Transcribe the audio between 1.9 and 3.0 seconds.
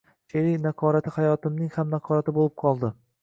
naqorati bo‘lib qoldi.